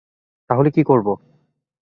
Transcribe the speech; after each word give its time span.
তাহলে 0.49 0.69
কী 0.71 0.81
করবো? 0.83 1.13